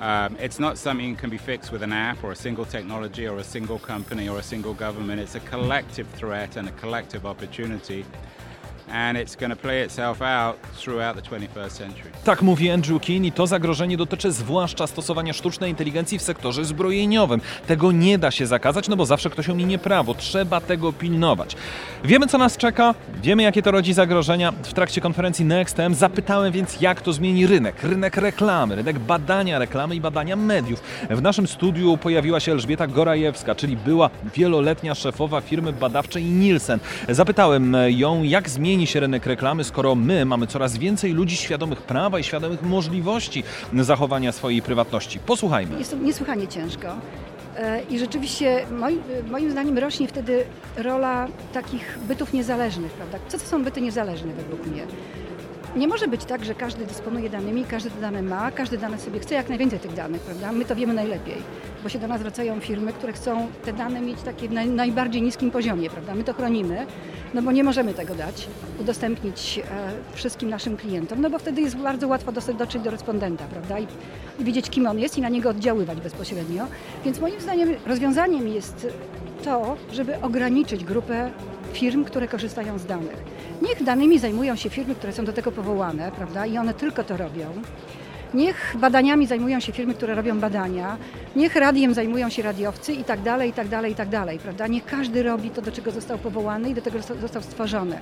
Um, 0.00 0.36
it's 0.40 0.58
not 0.58 0.76
something 0.76 1.12
that 1.14 1.20
can 1.20 1.30
be 1.30 1.38
fixed 1.38 1.72
with 1.72 1.82
an 1.82 1.92
app 1.92 2.22
or 2.24 2.32
a 2.32 2.36
single 2.36 2.64
technology 2.64 3.28
or 3.28 3.38
a 3.38 3.44
single 3.44 3.78
company 3.78 4.28
or 4.28 4.38
a 4.38 4.42
single 4.42 4.74
government. 4.74 5.20
It's 5.20 5.34
a 5.34 5.40
collective 5.40 6.08
threat 6.08 6.56
and 6.56 6.68
a 6.68 6.72
collective 6.72 7.26
opportunity. 7.26 8.04
To 8.88 9.56
play 9.56 9.84
itself 9.84 10.22
out 10.22 10.56
throughout 10.76 11.16
the 11.16 11.22
21st 11.22 11.70
century. 11.70 12.10
Tak 12.24 12.42
mówi 12.42 12.70
Andrew 12.70 13.02
Keen 13.02 13.24
i 13.24 13.32
to 13.32 13.46
zagrożenie 13.46 13.96
dotyczy 13.96 14.32
zwłaszcza 14.32 14.86
stosowania 14.86 15.32
sztucznej 15.32 15.70
inteligencji 15.70 16.18
w 16.18 16.22
sektorze 16.22 16.64
zbrojeniowym. 16.64 17.40
Tego 17.66 17.92
nie 17.92 18.18
da 18.18 18.30
się 18.30 18.46
zakazać, 18.46 18.88
no 18.88 18.96
bo 18.96 19.06
zawsze 19.06 19.30
ktoś 19.30 19.48
ominie 19.48 19.78
prawo. 19.78 20.14
Trzeba 20.14 20.60
tego 20.60 20.92
pilnować. 20.92 21.56
Wiemy, 22.04 22.26
co 22.26 22.38
nas 22.38 22.56
czeka, 22.56 22.94
wiemy, 23.22 23.42
jakie 23.42 23.62
to 23.62 23.70
rodzi 23.70 23.92
zagrożenia. 23.92 24.52
W 24.52 24.72
trakcie 24.72 25.00
konferencji 25.00 25.44
NextM 25.44 25.94
zapytałem 25.94 26.52
więc, 26.52 26.80
jak 26.80 27.00
to 27.00 27.12
zmieni 27.12 27.46
rynek. 27.46 27.82
Rynek 27.82 28.16
reklamy, 28.16 28.76
rynek 28.76 28.98
badania 28.98 29.58
reklamy 29.58 29.96
i 29.96 30.00
badania 30.00 30.36
mediów. 30.36 30.82
W 31.10 31.22
naszym 31.22 31.46
studiu 31.46 31.96
pojawiła 31.96 32.40
się 32.40 32.52
Elżbieta 32.52 32.86
Gorajewska, 32.86 33.54
czyli 33.54 33.76
była 33.76 34.10
wieloletnia 34.34 34.94
szefowa 34.94 35.40
firmy 35.40 35.72
badawczej 35.72 36.24
Nielsen. 36.24 36.78
Zapytałem 37.08 37.76
ją, 37.88 38.22
jak 38.22 38.50
zmieni 38.50 38.73
się 38.82 39.00
rynek 39.00 39.26
reklamy, 39.26 39.64
skoro 39.64 39.94
my 39.94 40.24
mamy 40.24 40.46
coraz 40.46 40.76
więcej 40.78 41.12
ludzi 41.12 41.36
świadomych 41.36 41.82
prawa 41.82 42.18
i 42.18 42.24
świadomych 42.24 42.62
możliwości 42.62 43.44
zachowania 43.72 44.32
swojej 44.32 44.62
prywatności. 44.62 45.18
Posłuchajmy. 45.18 45.78
Jest 45.78 45.90
to 45.90 45.96
niesłychanie 45.96 46.48
ciężko. 46.48 46.88
E, 47.56 47.82
I 47.90 47.98
rzeczywiście 47.98 48.66
moim 49.30 49.50
zdaniem 49.50 49.78
rośnie 49.78 50.08
wtedy 50.08 50.44
rola 50.76 51.28
takich 51.52 51.98
bytów 52.08 52.32
niezależnych, 52.32 52.92
prawda? 52.92 53.18
Co 53.28 53.38
to 53.38 53.44
są 53.44 53.64
byty 53.64 53.80
niezależne 53.80 54.32
według 54.32 54.66
mnie? 54.66 54.82
Nie 55.76 55.88
może 55.88 56.08
być 56.08 56.24
tak, 56.24 56.44
że 56.44 56.54
każdy 56.54 56.86
dysponuje 56.86 57.30
danymi, 57.30 57.64
każdy 57.64 57.90
te 57.90 58.00
dane 58.00 58.22
ma, 58.22 58.50
każdy 58.50 58.78
dane 58.78 58.98
sobie 58.98 59.20
chce 59.20 59.34
jak 59.34 59.48
najwięcej 59.48 59.80
tych 59.80 59.94
danych, 59.94 60.20
prawda? 60.20 60.52
My 60.52 60.64
to 60.64 60.76
wiemy 60.76 60.94
najlepiej, 60.94 61.36
bo 61.82 61.88
się 61.88 61.98
do 61.98 62.08
nas 62.08 62.20
zwracają 62.20 62.60
firmy, 62.60 62.92
które 62.92 63.12
chcą 63.12 63.46
te 63.64 63.72
dane 63.72 64.00
mieć 64.00 64.22
takie 64.22 64.48
w 64.48 64.52
naj, 64.52 64.68
najbardziej 64.68 65.22
niskim 65.22 65.50
poziomie, 65.50 65.90
prawda? 65.90 66.14
My 66.14 66.24
to 66.24 66.34
chronimy, 66.34 66.86
no 67.34 67.42
bo 67.42 67.52
nie 67.52 67.64
możemy 67.64 67.94
tego 67.94 68.14
dać, 68.14 68.48
udostępnić 68.80 69.58
e, 69.58 69.62
wszystkim 70.12 70.50
naszym 70.50 70.76
klientom, 70.76 71.20
no 71.20 71.30
bo 71.30 71.38
wtedy 71.38 71.60
jest 71.60 71.76
bardzo 71.76 72.08
łatwo 72.08 72.32
dotrzeć 72.32 72.82
do 72.82 72.90
respondenta, 72.90 73.44
prawda? 73.44 73.78
I, 73.78 73.86
I 74.38 74.44
wiedzieć, 74.44 74.70
kim 74.70 74.86
on 74.86 74.98
jest 74.98 75.18
i 75.18 75.20
na 75.20 75.28
niego 75.28 75.50
oddziaływać 75.50 76.00
bezpośrednio. 76.00 76.66
Więc 77.04 77.20
moim 77.20 77.40
zdaniem 77.40 77.68
rozwiązaniem 77.86 78.48
jest 78.48 78.86
to, 79.44 79.76
żeby 79.92 80.20
ograniczyć 80.20 80.84
grupę 80.84 81.30
firm, 81.74 82.04
które 82.04 82.28
korzystają 82.28 82.78
z 82.78 82.86
danych. 82.86 83.16
Niech 83.62 83.82
danymi 83.82 84.18
zajmują 84.18 84.56
się 84.56 84.70
firmy, 84.70 84.94
które 84.94 85.12
są 85.12 85.24
do 85.24 85.32
tego 85.32 85.52
powołane, 85.52 86.12
prawda? 86.16 86.46
I 86.46 86.58
one 86.58 86.74
tylko 86.74 87.04
to 87.04 87.16
robią. 87.16 87.46
Niech 88.34 88.76
badaniami 88.80 89.26
zajmują 89.26 89.60
się 89.60 89.72
firmy, 89.72 89.94
które 89.94 90.14
robią 90.14 90.40
badania, 90.40 90.96
niech 91.36 91.56
radiem 91.56 91.94
zajmują 91.94 92.28
się 92.30 92.42
radiowcy 92.42 92.92
i 92.92 93.04
tak 93.04 93.22
dalej, 93.22 93.50
i 93.50 93.52
tak 93.52 93.68
dalej, 93.68 93.92
i 93.92 93.94
tak 93.94 94.08
dalej, 94.08 94.38
prawda? 94.38 94.66
Niech 94.66 94.84
każdy 94.84 95.22
robi 95.22 95.50
to, 95.50 95.62
do 95.62 95.72
czego 95.72 95.90
został 95.90 96.18
powołany 96.18 96.70
i 96.70 96.74
do 96.74 96.82
tego 96.82 96.98
zosta- 96.98 97.20
został 97.20 97.42
stworzony. 97.42 97.98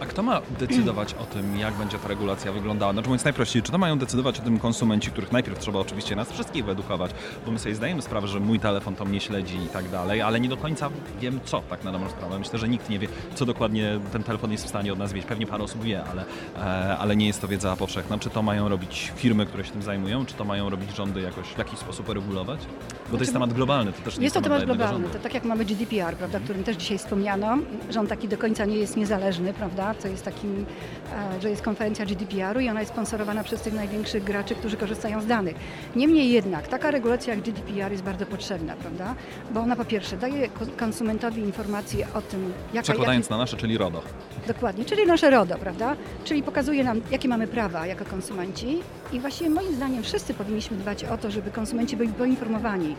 A 0.00 0.06
kto 0.06 0.22
ma 0.22 0.40
decydować 0.58 1.14
o 1.14 1.24
tym, 1.24 1.58
jak 1.58 1.74
będzie 1.74 1.98
ta 1.98 2.08
regulacja 2.08 2.52
wyglądała? 2.52 2.92
Znaczy 2.92 3.08
mówiąc 3.08 3.24
najprościej, 3.24 3.62
czy 3.62 3.72
to 3.72 3.78
mają 3.78 3.98
decydować 3.98 4.40
o 4.40 4.42
tym 4.42 4.58
konsumenci, 4.58 5.10
których 5.10 5.32
najpierw 5.32 5.58
trzeba 5.58 5.78
oczywiście 5.78 6.16
nas 6.16 6.32
wszystkich 6.32 6.64
wyedukować, 6.64 7.10
bo 7.46 7.52
my 7.52 7.58
sobie 7.58 7.74
zdajemy 7.74 8.02
sprawę, 8.02 8.28
że 8.28 8.40
mój 8.40 8.60
telefon 8.60 8.96
to 8.96 9.04
mnie 9.04 9.20
śledzi 9.20 9.56
i 9.56 9.68
tak 9.68 9.88
dalej, 9.88 10.22
ale 10.22 10.40
nie 10.40 10.48
do 10.48 10.56
końca 10.56 10.90
wiem 11.20 11.40
co 11.44 11.62
tak 11.70 11.84
na 11.84 11.92
dobrą 11.92 12.10
sprawę. 12.10 12.38
Myślę, 12.38 12.58
że 12.58 12.68
nikt 12.68 12.90
nie 12.90 12.98
wie, 12.98 13.08
co 13.34 13.46
dokładnie 13.46 14.00
ten 14.12 14.22
telefon 14.22 14.52
jest 14.52 14.64
w 14.64 14.68
stanie 14.68 14.92
od 14.92 14.98
nas 14.98 15.12
wiedzieć. 15.12 15.28
Pewnie 15.28 15.46
parę 15.46 15.64
osób 15.64 15.82
wie, 15.82 16.04
ale, 16.04 16.24
e, 16.56 16.98
ale 16.98 17.16
nie 17.16 17.26
jest 17.26 17.40
to 17.40 17.48
wiedza 17.48 17.76
powszechna. 17.76 18.18
Czy 18.18 18.30
to 18.30 18.42
mają 18.42 18.68
robić 18.68 19.12
firmy, 19.16 19.46
które 19.46 19.64
się 19.64 19.72
tym 19.72 19.82
zajmują, 19.82 20.26
czy 20.26 20.34
to 20.34 20.44
mają 20.44 20.70
robić 20.70 20.96
rządy 20.96 21.20
jakoś 21.20 21.46
w 21.46 21.58
jakiś 21.58 21.78
sposób 21.78 22.08
regulować? 22.08 22.60
Bo 23.10 23.16
to 23.16 23.22
jest 23.22 23.32
temat 23.32 23.52
globalny, 23.52 23.92
to 23.92 24.02
też 24.02 24.18
nie 24.18 24.24
Jest 24.24 24.34
to 24.34 24.42
temat 24.42 24.64
globalny, 24.64 25.08
to 25.08 25.18
tak 25.18 25.34
jak 25.34 25.44
mamy 25.44 25.64
GDPR, 25.64 26.16
prawda, 26.16 26.38
o 26.38 26.40
którym 26.40 26.64
też 26.64 26.76
dzisiaj 26.76 26.98
wspomniano, 26.98 27.58
że 27.90 28.00
on 28.00 28.06
taki 28.06 28.28
do 28.28 28.38
końca 28.38 28.64
nie 28.64 28.76
jest 28.76 28.96
niezależny, 28.96 29.52
prawda, 29.54 29.85
co 29.94 30.08
jest 30.08 30.24
takim, 30.24 30.66
e, 31.36 31.40
że 31.42 31.50
jest 31.50 31.62
konferencja 31.62 32.06
GDPR-u 32.06 32.60
i 32.60 32.68
ona 32.68 32.80
jest 32.80 32.92
sponsorowana 32.92 33.44
przez 33.44 33.60
tych 33.60 33.74
największych 33.74 34.24
graczy, 34.24 34.54
którzy 34.54 34.76
korzystają 34.76 35.20
z 35.20 35.26
danych. 35.26 35.56
Niemniej 35.96 36.30
jednak 36.30 36.68
taka 36.68 36.90
regulacja 36.90 37.34
jak 37.34 37.42
GDPR 37.44 37.92
jest 37.92 38.04
bardzo 38.04 38.26
potrzebna, 38.26 38.76
prawda, 38.76 39.14
bo 39.50 39.60
ona 39.60 39.76
po 39.76 39.84
pierwsze 39.84 40.16
daje 40.16 40.48
ko- 40.48 40.66
konsumentowi 40.76 41.42
informacje 41.42 42.06
o 42.14 42.22
tym, 42.22 42.52
jaka, 42.72 42.82
Przekładając 42.84 43.30
na 43.30 43.36
nasze, 43.38 43.56
czyli 43.56 43.78
RODO. 43.78 44.02
Dokładnie, 44.48 44.84
czyli 44.84 45.06
nasze 45.06 45.30
RODO, 45.30 45.58
prawda? 45.58 45.96
Czyli 46.24 46.42
pokazuje 46.42 46.84
nam, 46.84 47.00
jakie 47.10 47.28
mamy 47.28 47.46
prawa 47.46 47.86
jako 47.86 48.04
konsumenci 48.04 48.78
i 49.12 49.20
właściwie 49.20 49.50
moim 49.50 49.74
zdaniem 49.74 50.02
wszyscy 50.02 50.34
powinniśmy 50.34 50.76
dbać 50.76 51.04
o 51.04 51.18
to, 51.18 51.30
żeby 51.30 51.50
konsumenci 51.50 51.96
byli 51.96 52.12
poinformowani. 52.12 52.96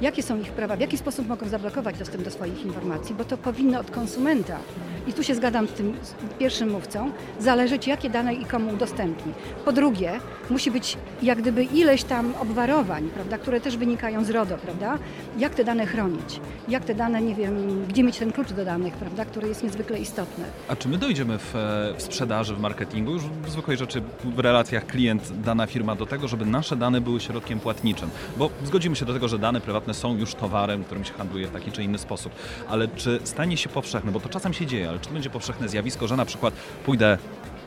jakie 0.00 0.22
są 0.22 0.40
ich 0.40 0.52
prawa, 0.52 0.76
w 0.76 0.80
jaki 0.80 0.98
sposób 0.98 1.28
mogą 1.28 1.48
zablokować 1.48 1.98
dostęp 1.98 2.24
do 2.24 2.30
swoich 2.30 2.64
informacji, 2.66 3.14
bo 3.14 3.24
to 3.24 3.36
powinno 3.36 3.80
od 3.80 3.90
konsumenta, 3.90 4.56
i 5.06 5.12
tu 5.12 5.22
się 5.22 5.34
zgadzam 5.34 5.68
z 5.68 5.72
tym 5.72 5.96
pierwszym 6.38 6.70
mówcą, 6.70 7.10
zależeć 7.40 7.86
jakie 7.86 8.10
dane 8.10 8.34
i 8.34 8.44
komu 8.44 8.72
udostępni. 8.72 9.32
Po 9.64 9.72
drugie, 9.72 10.12
musi 10.50 10.70
być 10.70 10.96
jak 11.22 11.38
gdyby 11.38 11.64
ileś 11.64 12.04
tam 12.04 12.34
obwarowań, 12.40 13.10
prawda, 13.14 13.38
które 13.38 13.60
też 13.60 13.76
wynikają 13.76 14.24
z 14.24 14.30
RODO, 14.30 14.56
prawda, 14.56 14.98
jak 15.38 15.54
te 15.54 15.64
dane 15.64 15.86
chronić, 15.86 16.40
jak 16.68 16.84
te 16.84 16.94
dane, 16.94 17.22
nie 17.22 17.34
wiem, 17.34 17.84
gdzie 17.88 18.02
mieć 18.02 18.18
ten 18.18 18.32
klucz 18.32 18.52
do 18.52 18.64
danych, 18.64 18.94
prawda, 18.94 19.24
który 19.24 19.48
jest 19.48 19.62
niezwykle 19.62 19.98
istotny. 19.98 20.44
A 20.68 20.76
czy 20.76 20.88
my 20.88 20.98
dojdziemy 20.98 21.38
w, 21.38 21.54
w 21.96 22.02
sprzedaży, 22.02 22.54
w 22.54 22.60
marketingu, 22.60 23.12
już 23.12 23.22
w 23.22 23.50
zwykłej 23.50 23.76
rzeczy, 23.76 24.02
w 24.24 24.38
relacjach 24.38 24.86
klient-dana 24.86 25.66
firma 25.66 25.94
do 25.94 26.06
tego, 26.06 26.28
żeby 26.28 26.46
nasze 26.46 26.76
dane 26.76 27.00
były 27.00 27.20
środkiem 27.20 27.60
płatniczym? 27.60 28.10
Bo 28.36 28.50
zgodzimy 28.64 28.96
się 28.96 29.04
do 29.04 29.14
tego, 29.14 29.28
że 29.28 29.38
dane 29.38 29.60
prywatne 29.60 29.94
są 29.94 30.16
już 30.16 30.34
towarem, 30.34 30.84
którym 30.84 31.04
się 31.04 31.12
handluje 31.12 31.46
w 31.46 31.50
taki 31.50 31.72
czy 31.72 31.82
inny 31.82 31.98
sposób. 31.98 32.32
Ale 32.68 32.88
czy 32.88 33.20
stanie 33.24 33.56
się 33.56 33.68
powszechne, 33.68 34.12
bo 34.12 34.20
to 34.20 34.28
czasem 34.28 34.52
się 34.52 34.66
dzieje, 34.66 34.90
czy 35.00 35.08
to 35.08 35.14
będzie 35.14 35.30
powszechne 35.30 35.68
zjawisko, 35.68 36.08
że 36.08 36.16
na 36.16 36.24
przykład 36.24 36.54
pójdę 36.86 37.18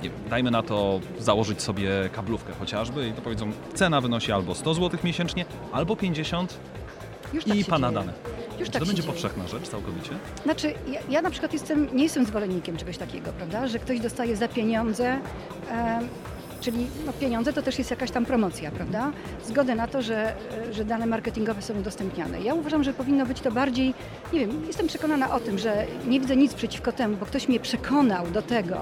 nie 0.04 0.10
wiem, 0.10 0.20
dajmy 0.30 0.52
na 0.52 0.64
to 0.64 1.00
założyć 1.20 1.62
sobie 1.62 1.90
kablówkę 2.12 2.54
chociażby 2.60 3.08
i 3.08 3.14
to 3.14 3.22
powiedzą 3.22 3.52
cena 3.74 4.02
wynosi 4.02 4.32
albo 4.32 4.56
100 4.56 4.74
zł 4.74 5.00
miesięcznie, 5.04 5.46
albo 5.72 5.96
50 5.96 6.58
Już 7.34 7.46
tak 7.46 7.56
i 7.58 7.66
pana 7.66 7.88
dzieje. 7.92 8.00
dane. 8.00 8.14
Już 8.60 8.68
Czy 8.68 8.72
tak 8.74 8.82
to 8.82 8.86
będzie 8.88 9.02
dzieje. 9.02 9.14
powszechna 9.14 9.48
rzecz 9.48 9.68
całkowicie? 9.70 10.10
Znaczy, 10.44 10.74
ja, 10.92 11.00
ja 11.10 11.22
na 11.22 11.30
przykład 11.30 11.54
jestem, 11.54 11.96
nie 11.96 12.04
jestem 12.04 12.26
zwolennikiem 12.26 12.78
czegoś 12.78 12.98
takiego, 12.98 13.34
prawda, 13.34 13.68
że 13.68 13.80
ktoś 13.80 14.00
dostaje 14.00 14.36
za 14.36 14.48
pieniądze, 14.48 15.20
e, 15.72 16.00
czyli 16.62 16.88
no, 17.06 17.14
pieniądze 17.14 17.54
to 17.54 17.62
też 17.62 17.78
jest 17.78 17.92
jakaś 17.92 18.12
tam 18.12 18.26
promocja, 18.26 18.72
prawda, 18.72 19.12
zgodę 19.46 19.76
na 19.76 19.88
to, 19.88 20.02
że, 20.02 20.34
że 20.72 20.86
dane 20.86 21.06
marketingowe 21.06 21.62
są 21.62 21.80
udostępniane. 21.80 22.42
Ja 22.42 22.54
uważam, 22.54 22.84
że 22.84 22.94
powinno 22.94 23.26
być 23.26 23.42
to 23.42 23.52
bardziej, 23.52 23.94
nie 24.34 24.40
wiem, 24.40 24.64
jestem 24.68 24.88
przekonana 24.88 25.34
o 25.34 25.40
tym, 25.40 25.58
że 25.58 25.86
nie 26.08 26.20
widzę 26.20 26.36
nic 26.36 26.54
przeciwko 26.54 26.92
temu, 26.92 27.18
bo 27.18 27.26
ktoś 27.26 27.48
mnie 27.48 27.60
przekonał 27.60 28.28
do 28.28 28.42
tego, 28.42 28.78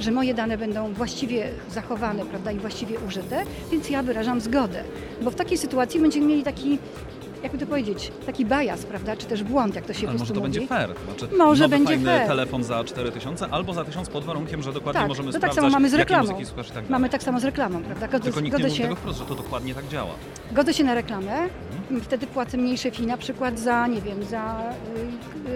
że 0.00 0.10
moje 0.10 0.34
dane 0.34 0.58
będą 0.58 0.92
właściwie 0.92 1.48
zachowane, 1.70 2.26
prawda, 2.26 2.52
i 2.52 2.58
właściwie 2.58 2.98
użyte, 3.08 3.42
więc 3.72 3.90
ja 3.90 4.02
wyrażam 4.02 4.40
zgodę, 4.40 4.84
bo 5.22 5.30
w 5.30 5.34
takiej 5.34 5.58
sytuacji 5.58 6.00
będziemy 6.00 6.26
mieli 6.26 6.42
taki 6.42 6.78
jakby 7.42 7.58
to 7.58 7.66
powiedzieć, 7.66 8.12
taki 8.26 8.46
bias, 8.46 8.84
prawda, 8.84 9.16
czy 9.16 9.26
też 9.26 9.42
błąd, 9.42 9.74
jak 9.74 9.84
to 9.84 9.92
się 9.92 10.08
Ale 10.08 10.18
może 10.18 10.34
to 10.34 10.40
mówi. 10.40 10.52
będzie 10.52 10.68
fair. 10.68 10.90
Znaczy, 11.18 11.36
Może 11.36 11.68
będzie 11.68 11.86
fajny 11.94 12.04
fair. 12.10 12.26
telefon 12.26 12.64
za 12.64 12.84
4000 12.84 13.48
albo 13.50 13.74
za 13.74 13.84
1000 13.84 14.08
pod 14.08 14.24
warunkiem, 14.24 14.62
że 14.62 14.72
dokładnie 14.72 15.00
Tak, 15.00 15.08
możemy 15.08 15.26
to 15.28 15.32
tak 15.32 15.40
sprawdzać, 15.40 15.62
samo 15.64 15.72
mamy 15.72 15.90
z 15.90 15.94
reklamą. 15.94 16.44
słuchasz 16.44 16.70
tak. 16.70 16.88
Mamy 16.90 17.08
tak 17.08 17.22
samo 17.22 17.40
z 17.40 17.44
reklamą, 17.44 17.82
prawda? 17.82 18.08
Godzę, 18.08 18.24
Tylko 18.24 18.40
nikt 18.40 18.56
nie 18.56 18.62
godzę, 18.62 18.68
mówi 18.68 18.76
się, 18.76 18.82
tego 18.82 18.96
wprost, 18.96 19.18
że 19.18 19.24
to 19.24 19.34
dokładnie 19.34 19.74
tak 19.74 19.88
działa. 19.88 20.14
godzę 20.52 20.74
się 20.74 20.84
na 20.84 20.94
reklamę, 20.94 21.48
Mhm. 21.82 22.00
wtedy 22.00 22.26
płacę 22.26 22.56
mniejsze 22.56 22.90
fee 22.90 23.06
na 23.06 23.16
przykład 23.16 23.58
za, 23.58 23.86
nie 23.86 24.00
wiem, 24.02 24.24
za 24.24 24.62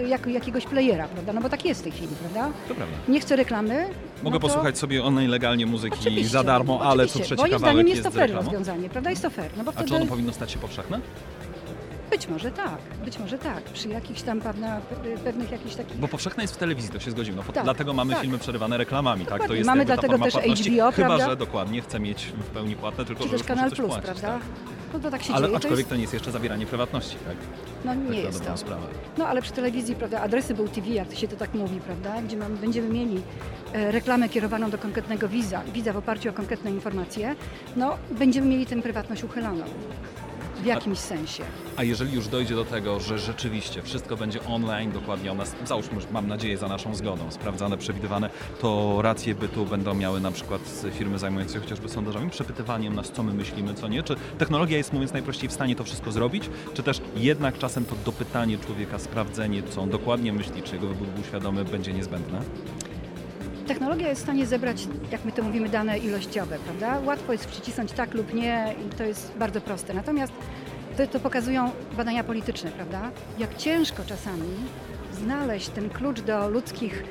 y, 0.03 0.07
jak, 0.07 0.27
jakiegoś 0.27 0.65
playera, 0.65 1.07
prawda? 1.07 1.33
No 1.33 1.41
bo 1.41 1.49
tak 1.49 1.65
jest 1.65 1.79
w 1.81 1.83
tej 1.83 1.91
chwili, 1.91 2.15
prawda? 2.21 2.51
To 2.67 2.75
prawda. 2.75 2.95
Nie 3.07 3.19
chcę 3.19 3.35
reklamy. 3.35 3.85
Mogę 4.23 4.33
no 4.35 4.39
to... 4.39 4.47
posłuchać 4.47 4.77
sobie 4.77 5.03
onej 5.03 5.27
legalnie 5.27 5.65
muzyki 5.65 5.97
Oczywiście, 6.01 6.29
za 6.29 6.43
darmo, 6.43 6.79
ale 6.81 6.87
co 7.07 7.09
oczywiście. 7.09 7.23
trzeci 7.23 7.41
Moim 7.41 7.51
kawałek 7.53 7.73
zdaniem 7.75 7.87
jest, 7.87 8.03
jest 8.03 8.15
to 8.15 8.19
fair 8.19 8.33
rozwiązanie, 8.35 8.89
prawda? 8.89 9.09
Jest 9.09 9.21
to 9.21 9.29
fair, 9.29 9.51
no 9.57 9.63
bo 9.63 9.69
A 9.69 9.73
wtedy 9.73 9.89
czy 9.89 9.95
ono 9.95 10.05
powinno 10.05 10.33
stać 10.33 10.51
się 10.51 10.59
powszechne? 10.59 10.99
Być 12.13 12.27
może 12.27 12.51
tak, 12.51 12.77
być 13.05 13.19
może 13.19 13.37
tak, 13.37 13.63
przy 13.63 13.89
jakichś 13.89 14.21
tam 14.21 14.41
pewna, 14.41 14.81
pewnych 15.23 15.51
jakichś 15.51 15.75
takich... 15.75 15.97
Bo 15.97 16.07
powszechne 16.07 16.43
jest 16.43 16.53
w 16.53 16.57
telewizji, 16.57 16.89
to 16.91 16.99
się 16.99 17.11
zgodzimy. 17.11 17.37
No, 17.47 17.53
Tak, 17.53 17.63
dlatego 17.63 17.93
mamy 17.93 18.13
tak. 18.13 18.21
filmy 18.21 18.37
przerywane 18.37 18.77
reklamami, 18.77 19.21
tak? 19.21 19.29
To 19.29 19.35
Dokładnie. 19.37 19.55
jest 19.57 19.67
Mamy 19.67 19.85
dlatego 19.85 20.19
też 20.19 20.33
płatności, 20.33 20.71
HBO, 20.71 20.91
Chyba, 20.91 21.07
prawda? 21.07 21.29
że 21.29 21.35
dokładnie 21.35 21.81
chcę 21.81 21.99
mieć 21.99 22.25
w 22.25 22.43
pełni 22.49 22.75
płatne, 22.75 23.05
tylko 23.05 23.23
czy 23.23 23.29
że 23.29 23.37
też 23.37 23.47
Kanal 23.47 23.71
Plus, 23.71 23.87
płacić, 23.89 24.05
prawda? 24.05 24.27
Tak? 24.27 24.41
No 24.93 24.99
to 24.99 25.11
tak 25.11 25.23
się 25.23 25.33
Ale 25.33 25.41
dzieje. 25.41 25.51
To 25.51 25.57
aczkolwiek 25.57 25.77
jest, 25.79 25.89
to 25.89 25.95
nie 25.95 26.01
jest 26.01 26.13
jeszcze 26.13 26.31
zawieranie 26.31 26.65
prywatności, 26.65 27.15
tak? 27.27 27.35
no 27.85 27.93
nie 27.93 28.07
Tak 28.07 28.17
jest 28.33 28.45
to. 28.45 28.57
sprawę. 28.57 28.87
No 29.17 29.27
ale 29.27 29.41
przy 29.41 29.51
telewizji, 29.51 29.95
prawda, 29.95 30.21
adresy 30.21 30.53
był 30.53 30.67
TV, 30.67 30.87
jak 30.89 31.07
to 31.07 31.15
się 31.15 31.27
to 31.27 31.35
tak 31.35 31.53
mówi, 31.53 31.79
prawda, 31.79 32.21
gdzie 32.21 32.37
będziemy 32.37 32.89
mieli 32.89 33.21
e, 33.73 33.91
reklamę 33.91 34.29
kierowaną 34.29 34.69
do 34.69 34.77
konkretnego 34.77 35.27
widza, 35.29 35.61
widza 35.73 35.93
w 35.93 35.97
oparciu 35.97 36.29
o 36.29 36.33
konkretne 36.33 36.71
informacje, 36.71 37.35
no 37.75 37.97
będziemy 38.11 38.47
mieli 38.47 38.65
tę 38.65 38.81
prywatność 38.81 39.23
uchyloną. 39.23 39.63
W 40.63 40.65
jakimś 40.65 40.97
sensie. 40.97 41.43
A 41.77 41.83
jeżeli 41.83 42.13
już 42.13 42.27
dojdzie 42.27 42.55
do 42.55 42.65
tego, 42.65 42.99
że 42.99 43.19
rzeczywiście 43.19 43.81
wszystko 43.81 44.17
będzie 44.17 44.45
online, 44.45 44.91
dokładnie 44.91 45.31
o 45.31 45.35
nas, 45.35 45.55
załóżmy, 45.65 45.97
mam 46.11 46.27
nadzieję 46.27 46.57
za 46.57 46.67
naszą 46.67 46.95
zgodą, 46.95 47.31
sprawdzane, 47.31 47.77
przewidywane, 47.77 48.29
to 48.61 49.01
racje 49.01 49.35
bytu 49.35 49.65
będą 49.65 49.93
miały 49.93 50.21
na 50.21 50.31
przykład 50.31 50.61
firmy 50.93 51.19
zajmujące 51.19 51.53
się 51.53 51.59
chociażby 51.59 51.89
sondażami, 51.89 52.29
przepytywaniem 52.29 52.95
nas, 52.95 53.11
co 53.11 53.23
my 53.23 53.33
myślimy, 53.33 53.73
co 53.73 53.87
nie. 53.87 54.03
Czy 54.03 54.15
technologia 54.37 54.77
jest, 54.77 54.93
mówiąc 54.93 55.13
najprościej, 55.13 55.49
w 55.49 55.53
stanie 55.53 55.75
to 55.75 55.83
wszystko 55.83 56.11
zrobić, 56.11 56.49
czy 56.73 56.83
też 56.83 57.01
jednak 57.15 57.57
czasem 57.57 57.85
to 57.85 57.95
dopytanie 58.05 58.57
człowieka, 58.57 58.99
sprawdzenie, 58.99 59.63
co 59.63 59.81
on 59.81 59.89
dokładnie 59.89 60.33
myśli, 60.33 60.63
czy 60.63 60.75
jego 60.75 60.87
wybór 60.87 61.07
był 61.07 61.23
świadomy, 61.23 61.65
będzie 61.65 61.93
niezbędne? 61.93 62.41
Technologia 63.67 64.09
jest 64.09 64.21
w 64.21 64.23
stanie 64.23 64.45
zebrać, 64.45 64.87
jak 65.11 65.25
my 65.25 65.31
to 65.31 65.43
mówimy, 65.43 65.69
dane 65.69 65.97
ilościowe, 65.97 66.59
prawda? 66.59 66.99
Łatwo 67.05 67.31
jest 67.31 67.47
przycisnąć 67.47 67.91
tak 67.91 68.13
lub 68.13 68.33
nie 68.33 68.75
i 68.85 68.95
to 68.95 69.03
jest 69.03 69.31
bardzo 69.39 69.61
proste. 69.61 69.93
Natomiast 69.93 70.33
to, 70.97 71.07
to 71.07 71.19
pokazują 71.19 71.71
badania 71.97 72.23
polityczne, 72.23 72.71
prawda? 72.71 73.11
Jak 73.39 73.57
ciężko 73.57 74.03
czasami 74.05 74.49
znaleźć 75.13 75.69
ten 75.69 75.89
klucz 75.89 76.21
do 76.21 76.49
ludzkich, 76.49 77.03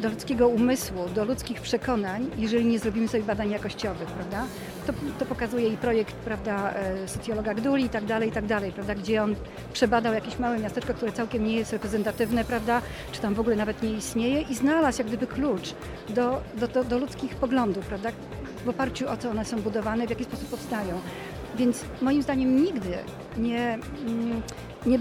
do 0.00 0.08
ludzkiego 0.08 0.48
umysłu, 0.48 1.08
do 1.14 1.24
ludzkich 1.24 1.60
przekonań, 1.60 2.30
jeżeli 2.38 2.64
nie 2.64 2.78
zrobimy 2.78 3.08
sobie 3.08 3.22
badań 3.22 3.50
jakościowych, 3.50 4.08
prawda? 4.08 4.44
To, 4.86 4.92
to 5.18 5.26
pokazuje 5.26 5.68
i 5.68 5.76
projekt, 5.76 6.14
prawda, 6.14 6.72
e, 6.74 7.08
socjologa 7.08 7.54
Gduli 7.54 7.84
i 7.84 7.88
tak 7.88 8.04
dalej, 8.04 8.28
i 8.28 8.32
tak 8.32 8.46
dalej, 8.46 8.72
prawda? 8.72 8.94
Gdzie 8.94 9.22
on 9.22 9.34
przebadał 9.72 10.14
jakieś 10.14 10.38
małe 10.38 10.58
miasteczko, 10.58 10.94
które 10.94 11.12
całkiem 11.12 11.44
nie 11.44 11.56
jest 11.56 11.72
reprezentatywne, 11.72 12.44
prawda? 12.44 12.82
Czy 13.12 13.20
tam 13.20 13.34
w 13.34 13.40
ogóle 13.40 13.56
nawet 13.56 13.82
nie 13.82 13.92
istnieje 13.92 14.42
i 14.42 14.54
znalazł 14.54 14.98
jak 14.98 15.08
gdyby 15.08 15.26
klucz 15.26 15.74
do, 16.08 16.42
do, 16.54 16.68
do, 16.68 16.84
do 16.84 16.98
ludzkich 16.98 17.34
poglądów, 17.34 17.86
prawda? 17.86 18.10
W 18.64 18.68
oparciu 18.68 19.08
o 19.08 19.16
co 19.16 19.30
one 19.30 19.44
są 19.44 19.60
budowane, 19.60 20.06
w 20.06 20.10
jaki 20.10 20.24
sposób 20.24 20.48
powstają. 20.48 21.00
Więc 21.56 21.84
moim 22.02 22.22
zdaniem 22.22 22.56
nigdy 22.56 22.98
nie, 23.36 23.78
mm, 24.06 24.42
nie, 24.86 24.98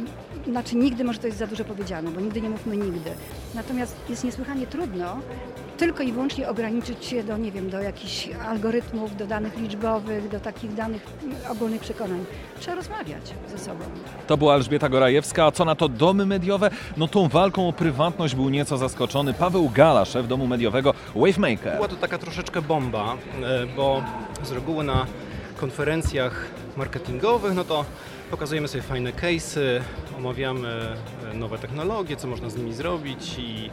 znaczy 0.47 0.75
nigdy 0.75 1.03
może 1.03 1.19
to 1.19 1.27
jest 1.27 1.39
za 1.39 1.47
dużo 1.47 1.65
powiedziane, 1.65 2.11
bo 2.11 2.21
nigdy 2.21 2.41
nie 2.41 2.49
mówmy 2.49 2.77
nigdy. 2.77 3.11
Natomiast 3.55 3.95
jest 4.09 4.23
niesłychanie 4.23 4.67
trudno 4.67 5.19
tylko 5.77 6.03
i 6.03 6.11
wyłącznie 6.11 6.49
ograniczyć 6.49 7.05
się 7.05 7.23
do, 7.23 7.37
nie 7.37 7.51
wiem, 7.51 7.69
do 7.69 7.81
jakichś 7.81 8.29
algorytmów, 8.47 9.17
do 9.17 9.27
danych 9.27 9.57
liczbowych, 9.57 10.29
do 10.29 10.39
takich 10.39 10.73
danych 10.73 11.05
ogólnych 11.49 11.81
przekonań. 11.81 12.25
Trzeba 12.59 12.75
rozmawiać 12.75 13.33
ze 13.51 13.57
sobą. 13.57 13.83
To 14.27 14.37
była 14.37 14.55
Elżbieta 14.55 14.89
Gorajewska. 14.89 15.45
A 15.45 15.51
co 15.51 15.65
na 15.65 15.75
to 15.75 15.89
domy 15.89 16.25
mediowe? 16.25 16.69
No 16.97 17.07
tą 17.07 17.27
walką 17.27 17.67
o 17.67 17.73
prywatność 17.73 18.35
był 18.35 18.49
nieco 18.49 18.77
zaskoczony 18.77 19.33
Paweł 19.33 19.69
Gala, 19.69 20.05
szef 20.05 20.27
domu 20.27 20.47
mediowego 20.47 20.93
Wavemaker. 21.15 21.75
Była 21.75 21.87
to 21.87 21.95
taka 21.95 22.17
troszeczkę 22.17 22.61
bomba, 22.61 23.17
e, 23.43 23.65
bo 23.75 24.03
z 24.43 24.51
reguły 24.51 24.83
na 24.83 25.05
konferencjach 25.57 26.47
marketingowych, 26.77 27.55
no 27.55 27.63
to 27.63 27.85
pokazujemy 28.33 28.67
sobie 28.67 28.81
fajne 28.81 29.11
case'y, 29.11 29.81
omawiamy 30.17 30.95
e, 31.31 31.33
nowe 31.33 31.57
technologie, 31.57 32.15
co 32.17 32.27
można 32.27 32.49
z 32.49 32.55
nimi 32.55 32.73
zrobić 32.73 33.35
i 33.37 33.69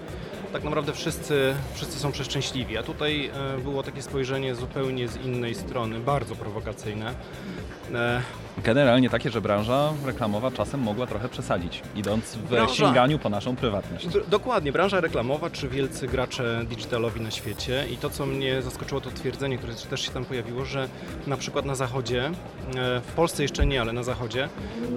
tak 0.53 0.65
naprawdę 0.65 0.93
wszyscy, 0.93 1.55
wszyscy 1.75 1.99
są 1.99 2.13
przeszczęśliwi. 2.13 2.79
A 2.79 2.83
tutaj 2.83 3.27
e, 3.27 3.59
było 3.59 3.83
takie 3.83 4.03
spojrzenie 4.03 4.55
zupełnie 4.55 5.09
z 5.09 5.17
innej 5.17 5.55
strony, 5.55 6.01
bardzo 6.01 6.37
prowokacyjne. 6.37 7.15
Generalnie 8.59 9.11
takie, 9.11 9.31
że 9.31 9.41
branża 9.41 9.93
reklamowa 10.07 10.51
czasem 10.51 10.81
mogła 10.81 11.07
trochę 11.07 11.29
przesadzić, 11.29 11.83
idąc 11.97 12.25
w 12.37 12.51
Branża- 12.51 12.75
sięganiu 12.75 13.19
po 13.19 13.29
naszą 13.29 13.57
prywatność. 13.57 14.07
Dokładnie, 14.29 14.73
branża 14.73 15.01
reklamowa 15.01 15.51
czy 15.51 15.69
wielcy 15.69 16.07
gracze 16.09 16.65
digitalowi 16.69 17.21
na 17.21 17.31
świecie 17.31 17.85
i 17.93 17.97
to 17.97 18.11
co 18.11 18.27
mnie 18.27 18.63
zaskoczyło 18.63 19.01
to 19.01 19.11
twierdzenie, 19.11 19.59
które 19.59 19.75
też 19.75 20.01
się 20.01 20.11
tam 20.11 20.25
pojawiło, 20.25 20.65
że 20.65 20.89
na 21.27 21.37
przykład 21.37 21.65
na 21.65 21.75
zachodzie, 21.75 22.25
e, 22.27 22.31
w 23.01 23.13
Polsce 23.17 23.43
jeszcze 23.43 23.67
nie, 23.67 23.81
ale 23.81 23.93
na 23.93 24.03
zachodzie 24.03 24.49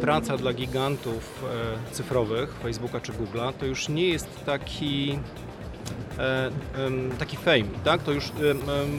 praca 0.01 0.37
dla 0.37 0.53
gigantów 0.53 1.43
e, 1.89 1.93
cyfrowych, 1.93 2.53
Facebooka 2.63 2.99
czy 2.99 3.11
Google'a 3.11 3.53
to 3.59 3.65
już 3.65 3.89
nie 3.89 4.07
jest 4.07 4.45
taki 4.45 5.19
e, 6.19 6.51
taki 7.19 7.37
fame, 7.37 7.63
tak? 7.83 8.03
To 8.03 8.11
już 8.11 8.31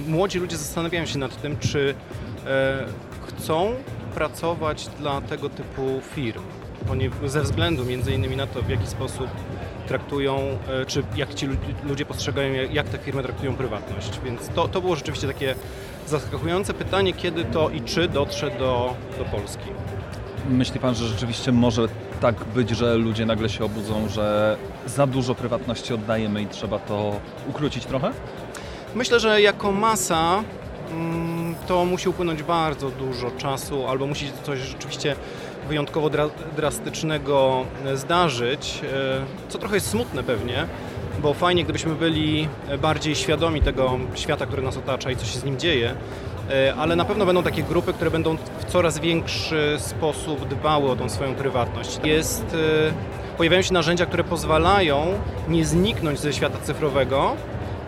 młodzi 0.08 0.38
ludzie 0.38 0.56
zastanawiają 0.56 1.06
się 1.06 1.18
nad 1.18 1.42
tym, 1.42 1.56
czy 1.58 1.94
chcą 3.26 3.74
pracować 4.14 4.86
dla 4.98 5.20
tego 5.20 5.48
typu 5.48 6.00
firm, 6.14 6.42
ze 7.26 7.42
względu 7.42 7.84
między 7.84 8.12
innymi 8.12 8.36
na 8.36 8.46
to, 8.46 8.62
w 8.62 8.68
jaki 8.68 8.86
sposób 8.86 9.26
traktują, 9.88 10.36
e, 10.82 10.86
czy 10.86 11.02
jak 11.16 11.34
ci 11.34 11.46
lu- 11.46 11.56
ludzie 11.84 12.04
postrzegają, 12.06 12.52
jak- 12.72 12.88
te 12.88 12.98
firmy 12.98 13.22
traktują 13.22 13.54
prywatność. 13.56 14.20
Więc 14.24 14.48
to, 14.48 14.68
to 14.68 14.80
było 14.80 14.96
rzeczywiście 14.96 15.26
takie 15.26 15.54
zaskakujące 16.06 16.74
pytanie, 16.74 17.12
kiedy 17.12 17.44
to 17.44 17.70
i 17.70 17.80
czy 17.80 18.08
dotrze 18.08 18.50
do, 18.50 18.94
do 19.18 19.24
Polski. 19.24 19.64
Myśli 20.50 20.80
pan, 20.80 20.94
że 20.94 21.06
rzeczywiście 21.08 21.52
może 21.52 21.88
tak 22.20 22.34
być, 22.44 22.70
że 22.70 22.94
ludzie 22.96 23.26
nagle 23.26 23.48
się 23.48 23.64
obudzą, 23.64 24.08
że 24.08 24.56
za 24.86 25.06
dużo 25.06 25.34
prywatności 25.34 25.94
oddajemy 25.94 26.42
i 26.42 26.46
trzeba 26.46 26.78
to 26.78 27.20
ukrócić 27.48 27.84
trochę? 27.86 28.10
Myślę, 28.94 29.20
że 29.20 29.40
jako 29.42 29.72
masa 29.72 30.42
to 31.68 31.84
musi 31.84 32.08
upłynąć 32.08 32.42
bardzo 32.42 32.90
dużo 32.90 33.30
czasu, 33.30 33.86
albo 33.86 34.06
musi 34.06 34.30
coś 34.42 34.58
rzeczywiście 34.58 35.16
wyjątkowo 35.68 36.10
dra 36.10 36.28
drastycznego 36.56 37.64
e, 37.84 37.96
zdarzyć, 37.96 38.80
e, 38.92 39.48
co 39.48 39.58
trochę 39.58 39.74
jest 39.74 39.90
smutne 39.90 40.22
pewnie, 40.22 40.66
bo 41.22 41.34
fajnie 41.34 41.64
gdybyśmy 41.64 41.94
byli 41.94 42.48
bardziej 42.82 43.14
świadomi 43.14 43.62
tego 43.62 43.98
świata, 44.14 44.46
który 44.46 44.62
nas 44.62 44.76
otacza 44.76 45.10
i 45.10 45.16
co 45.16 45.26
się 45.26 45.38
z 45.38 45.44
nim 45.44 45.58
dzieje, 45.58 45.94
e, 46.50 46.74
ale 46.74 46.96
na 46.96 47.04
pewno 47.04 47.26
będą 47.26 47.42
takie 47.42 47.62
grupy, 47.62 47.92
które 47.92 48.10
będą 48.10 48.36
w 48.58 48.64
coraz 48.64 48.98
większy 48.98 49.76
sposób 49.78 50.48
dbały 50.48 50.90
o 50.90 50.96
tą 50.96 51.08
swoją 51.08 51.34
prywatność. 51.34 52.00
Jest, 52.04 52.44
e, 52.90 53.36
pojawiają 53.36 53.62
się 53.62 53.74
narzędzia, 53.74 54.06
które 54.06 54.24
pozwalają 54.24 55.06
nie 55.48 55.64
zniknąć 55.64 56.18
ze 56.18 56.32
świata 56.32 56.58
cyfrowego, 56.62 57.36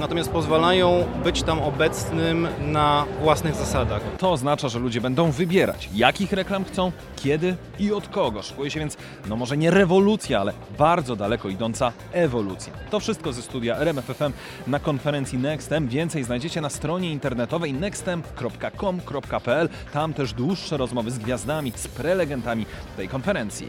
natomiast 0.01 0.31
pozwalają 0.31 1.05
być 1.25 1.43
tam 1.43 1.61
obecnym 1.61 2.49
na 2.61 3.05
własnych 3.23 3.55
zasadach. 3.55 4.03
To 4.19 4.33
oznacza, 4.33 4.69
że 4.69 4.79
ludzie 4.79 5.01
będą 5.01 5.31
wybierać, 5.31 5.89
jakich 5.95 6.33
reklam 6.33 6.65
chcą, 6.65 6.93
kiedy 7.17 7.57
i 7.79 7.93
od 7.93 8.09
kogo. 8.09 8.43
Szykuje 8.43 8.71
się 8.71 8.81
więc, 8.81 8.97
no 9.29 9.37
może 9.37 9.57
nie 9.57 9.71
rewolucja, 9.71 10.41
ale 10.41 10.53
bardzo 10.79 11.17
daleko 11.17 11.49
idąca 11.49 11.93
ewolucja. 12.13 12.73
To 12.91 13.01
wszystko 13.01 13.33
ze 13.33 13.43
studia 13.43 13.77
RMFFM 13.77 14.33
na 14.67 14.79
konferencji 14.79 15.39
Nextem. 15.39 15.89
Więcej 15.89 16.25
znajdziecie 16.25 16.61
na 16.61 16.71
stronie 16.71 17.13
internetowej 17.13 17.73
nextem.com.pl. 17.73 19.69
Tam 19.93 20.15
też 20.15 20.33
dłuższe 20.33 20.77
rozmowy 20.77 21.11
z 21.11 21.19
gwiazdami, 21.19 21.73
z 21.77 21.89
prelegentami 21.89 22.67
tej 22.97 23.09
konferencji. 23.09 23.69